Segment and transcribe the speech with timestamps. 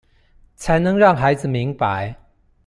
[0.55, 2.15] 才能讓孩子明白